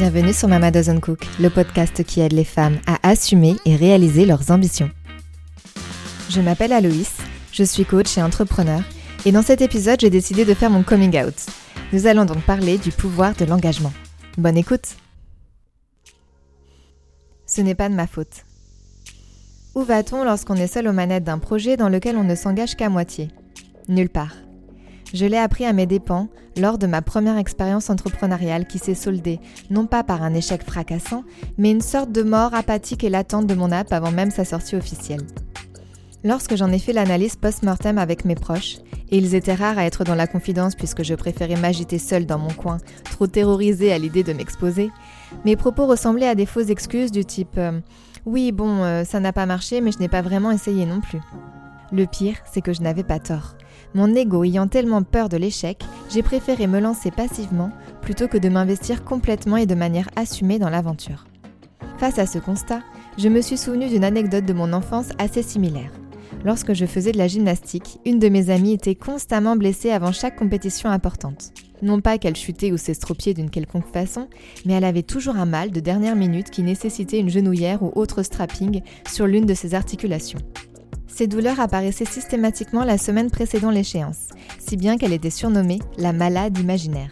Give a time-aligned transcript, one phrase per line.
[0.00, 4.24] Bienvenue sur Mama Doesn't Cook, le podcast qui aide les femmes à assumer et réaliser
[4.24, 4.90] leurs ambitions.
[6.30, 7.18] Je m'appelle Aloïs,
[7.52, 8.80] je suis coach et entrepreneur,
[9.26, 11.34] et dans cet épisode, j'ai décidé de faire mon coming out.
[11.92, 13.92] Nous allons donc parler du pouvoir de l'engagement.
[14.38, 14.96] Bonne écoute
[17.44, 18.46] Ce n'est pas de ma faute.
[19.74, 22.88] Où va-t-on lorsqu'on est seul aux manettes d'un projet dans lequel on ne s'engage qu'à
[22.88, 23.28] moitié?
[23.86, 24.32] Nulle part.
[25.12, 29.40] Je l'ai appris à mes dépens lors de ma première expérience entrepreneuriale qui s'est soldée
[29.70, 31.24] non pas par un échec fracassant,
[31.58, 34.76] mais une sorte de mort apathique et latente de mon app avant même sa sortie
[34.76, 35.26] officielle.
[36.22, 38.76] Lorsque j'en ai fait l'analyse post-mortem avec mes proches,
[39.10, 42.38] et ils étaient rares à être dans la confidence puisque je préférais m'agiter seule dans
[42.38, 42.78] mon coin,
[43.10, 44.90] trop terrorisée à l'idée de m'exposer,
[45.44, 47.80] mes propos ressemblaient à des fausses excuses du type euh,
[48.26, 51.20] Oui, bon, euh, ça n'a pas marché, mais je n'ai pas vraiment essayé non plus.
[51.90, 53.56] Le pire, c'est que je n'avais pas tort.
[53.92, 57.70] Mon ego ayant tellement peur de l'échec, j'ai préféré me lancer passivement
[58.02, 61.26] plutôt que de m'investir complètement et de manière assumée dans l'aventure.
[61.98, 62.80] Face à ce constat,
[63.18, 65.90] je me suis souvenu d'une anecdote de mon enfance assez similaire.
[66.44, 70.36] Lorsque je faisais de la gymnastique, une de mes amies était constamment blessée avant chaque
[70.36, 71.52] compétition importante.
[71.82, 74.28] Non pas qu'elle chutait ou s'estropiait d'une quelconque façon,
[74.64, 78.22] mais elle avait toujours un mal de dernière minute qui nécessitait une genouillère ou autre
[78.22, 80.38] strapping sur l'une de ses articulations.
[81.20, 86.56] Ces douleurs apparaissaient systématiquement la semaine précédant l'échéance, si bien qu'elle était surnommée la malade
[86.56, 87.10] imaginaire.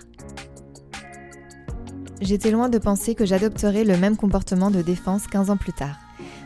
[2.22, 5.98] J'étais loin de penser que j'adopterais le même comportement de défense 15 ans plus tard.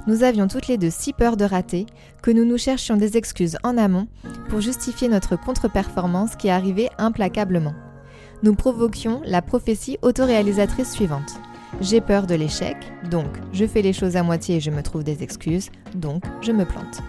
[0.09, 1.87] Nous avions toutes les deux si peur de rater
[2.21, 4.09] que nous nous cherchions des excuses en amont
[4.49, 7.75] pour justifier notre contre-performance qui arrivait implacablement.
[8.43, 11.39] Nous provoquions la prophétie autoréalisatrice suivante.
[11.81, 12.77] J'ai peur de l'échec,
[13.09, 16.51] donc je fais les choses à moitié et je me trouve des excuses, donc je
[16.51, 17.05] me plante.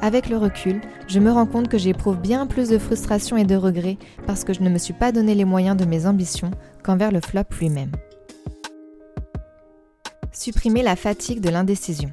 [0.00, 3.56] Avec le recul, je me rends compte que j'éprouve bien plus de frustration et de
[3.56, 6.52] regret parce que je ne me suis pas donné les moyens de mes ambitions
[6.84, 7.90] qu'envers le flop lui-même.
[10.32, 12.10] Supprimer la fatigue de l'indécision.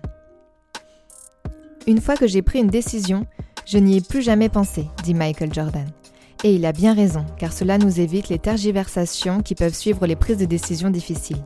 [1.85, 3.28] Une fois que j'ai pris une décision,
[3.66, 5.88] je n'y ai plus jamais pensé, dit Michael Jordan.
[6.44, 10.16] Et il a bien raison, car cela nous évite les tergiversations qui peuvent suivre les
[10.16, 11.44] prises de décision difficiles.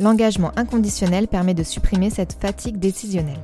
[0.00, 3.40] L'engagement inconditionnel permet de supprimer cette fatigue décisionnelle.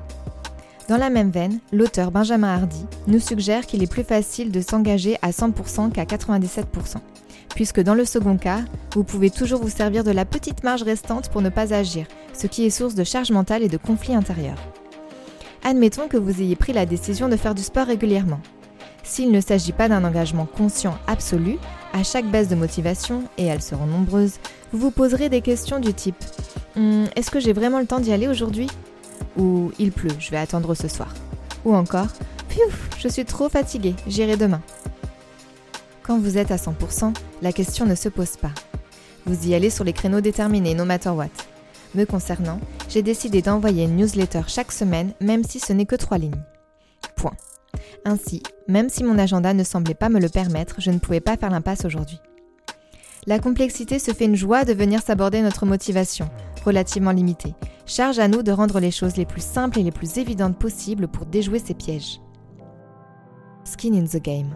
[0.88, 5.16] Dans la même veine, l'auteur Benjamin Hardy nous suggère qu'il est plus facile de s'engager
[5.22, 6.64] à 100% qu'à 97%,
[7.54, 8.60] puisque dans le second cas,
[8.94, 12.48] vous pouvez toujours vous servir de la petite marge restante pour ne pas agir, ce
[12.48, 14.58] qui est source de charge mentale et de conflits intérieurs.
[15.64, 18.40] Admettons que vous ayez pris la décision de faire du sport régulièrement.
[19.04, 21.58] S'il ne s'agit pas d'un engagement conscient absolu,
[21.92, 24.38] à chaque baisse de motivation, et elles seront nombreuses,
[24.72, 26.16] vous vous poserez des questions du type
[26.76, 28.68] hum, Est-ce que j'ai vraiment le temps d'y aller aujourd'hui?
[29.36, 31.12] Ou il pleut, je vais attendre ce soir.
[31.64, 32.08] Ou encore,
[32.48, 34.60] Piouf, je suis trop fatiguée, j'irai demain.
[36.02, 38.52] Quand vous êtes à 100%, la question ne se pose pas.
[39.24, 41.28] Vous y allez sur les créneaux déterminés, no matter what.
[41.94, 46.18] Me concernant, j'ai décidé d'envoyer une newsletter chaque semaine, même si ce n'est que trois
[46.18, 46.42] lignes.
[47.16, 47.36] Point.
[48.04, 51.36] Ainsi, même si mon agenda ne semblait pas me le permettre, je ne pouvais pas
[51.36, 52.18] faire l'impasse aujourd'hui.
[53.26, 56.28] La complexité se fait une joie de venir s'aborder notre motivation,
[56.64, 57.54] relativement limitée.
[57.86, 61.08] Charge à nous de rendre les choses les plus simples et les plus évidentes possibles
[61.08, 62.20] pour déjouer ces pièges.
[63.64, 64.50] Skin in the game.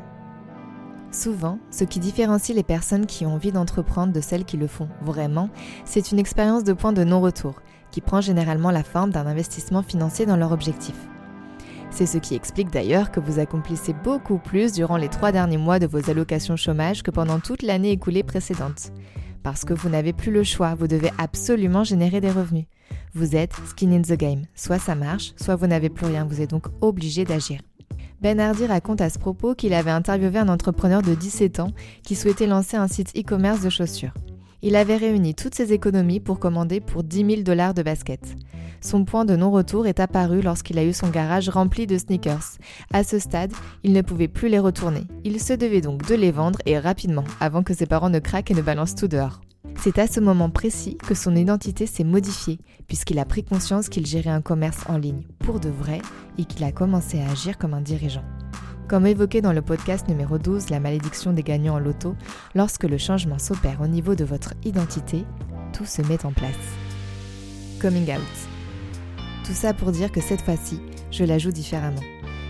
[1.13, 4.89] Souvent, ce qui différencie les personnes qui ont envie d'entreprendre de celles qui le font
[5.03, 5.49] vraiment,
[5.85, 10.27] c'est une expérience de point de non-retour, qui prend généralement la forme d'un investissement financier
[10.27, 10.95] dans leur objectif.
[11.91, 15.79] C'est ce qui explique d'ailleurs que vous accomplissez beaucoup plus durant les trois derniers mois
[15.79, 18.93] de vos allocations chômage que pendant toute l'année écoulée précédente.
[19.47, 22.65] Parce que vous n'avez plus le choix, vous devez absolument générer des revenus.
[23.15, 24.43] Vous êtes skin in the game.
[24.57, 27.61] Soit ça marche, soit vous n'avez plus rien, vous êtes donc obligé d'agir.
[28.21, 31.71] Ben Hardy raconte à ce propos qu'il avait interviewé un entrepreneur de 17 ans
[32.03, 34.15] qui souhaitait lancer un site e-commerce de chaussures.
[34.63, 38.35] Il avait réuni toutes ses économies pour commander pour 10 000 dollars de baskets.
[38.81, 42.59] Son point de non-retour est apparu lorsqu'il a eu son garage rempli de sneakers.
[42.93, 43.53] À ce stade,
[43.85, 45.03] il ne pouvait plus les retourner.
[45.25, 48.51] Il se devait donc de les vendre et rapidement, avant que ses parents ne craquent
[48.51, 49.41] et ne balancent tout dehors.
[49.79, 52.59] C'est à ce moment précis que son identité s'est modifiée,
[52.89, 56.01] puisqu'il a pris conscience qu'il gérait un commerce en ligne pour de vrai
[56.39, 58.25] et qu'il a commencé à agir comme un dirigeant.
[58.89, 62.15] Comme évoqué dans le podcast numéro 12, La malédiction des gagnants en loto,
[62.55, 65.25] lorsque le changement s'opère au niveau de votre identité,
[65.73, 66.55] tout se met en place.
[67.81, 68.49] Coming out.
[69.45, 70.81] Tout ça pour dire que cette fois-ci,
[71.11, 72.03] je la joue différemment.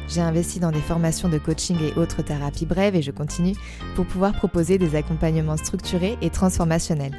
[0.09, 3.57] J'ai investi dans des formations de coaching et autres thérapies brèves et je continue
[3.95, 7.17] pour pouvoir proposer des accompagnements structurés et transformationnels.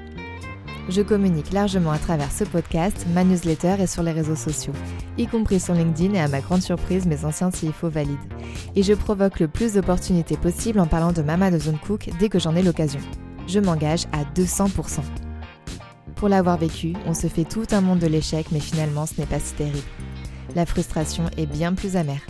[0.89, 4.71] Je communique largement à travers ce podcast, ma newsletter et sur les réseaux sociaux,
[5.17, 8.17] y compris sur LinkedIn et à ma grande surprise mes anciens CFO valident.
[8.77, 12.29] Et je provoque le plus d'opportunités possibles en parlant de Mama de Zone Cook dès
[12.29, 13.01] que j'en ai l'occasion.
[13.47, 15.01] Je m'engage à 200%.
[16.15, 19.27] Pour l'avoir vécu, on se fait tout un monde de l'échec, mais finalement ce n'est
[19.27, 19.77] pas si terrible.
[20.55, 22.21] La frustration est bien plus amère.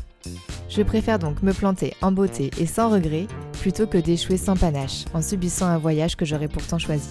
[0.69, 3.27] Je préfère donc me planter en beauté et sans regret
[3.61, 7.09] plutôt que d'échouer sans panache en subissant un voyage que j'aurais pourtant choisi.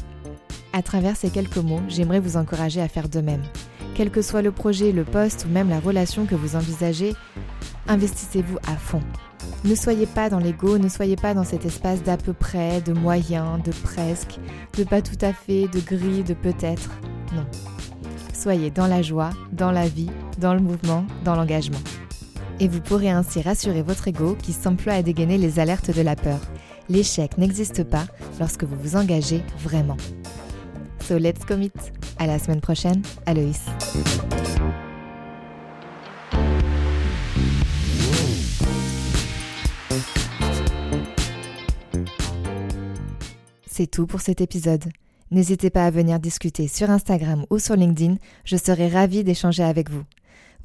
[0.73, 3.43] À travers ces quelques mots, j'aimerais vous encourager à faire de même.
[3.94, 7.14] Quel que soit le projet, le poste ou même la relation que vous envisagez,
[7.88, 9.00] investissez-vous à fond.
[9.64, 12.93] Ne soyez pas dans l'ego, ne soyez pas dans cet espace d'à peu près, de
[12.93, 14.38] moyen, de presque,
[14.76, 16.91] de pas tout à fait, de gris, de peut-être.
[17.35, 17.47] Non.
[18.35, 21.79] Soyez dans la joie, dans la vie, dans le mouvement, dans l'engagement.
[22.58, 26.17] Et vous pourrez ainsi rassurer votre ego qui s'emploie à dégainer les alertes de la
[26.17, 26.41] peur.
[26.88, 28.06] L'échec n'existe pas
[28.41, 29.97] lorsque vous vous engagez vraiment.
[31.06, 31.73] So let's commit.
[32.19, 33.67] À la semaine prochaine, Aloïs.
[43.67, 44.85] C'est tout pour cet épisode.
[45.31, 49.91] N'hésitez pas à venir discuter sur Instagram ou sur LinkedIn, je serai ravie d'échanger avec
[49.91, 50.05] vous.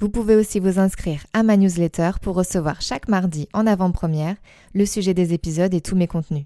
[0.01, 4.35] Vous pouvez aussi vous inscrire à ma newsletter pour recevoir chaque mardi en avant-première
[4.73, 6.45] le sujet des épisodes et tous mes contenus.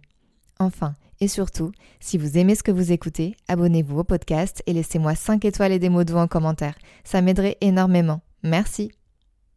[0.59, 1.71] Enfin, et surtout,
[2.01, 5.79] si vous aimez ce que vous écoutez, abonnez-vous au podcast et laissez-moi 5 étoiles et
[5.79, 6.75] des mots doux en commentaire.
[7.05, 8.19] Ça m'aiderait énormément.
[8.43, 8.91] Merci.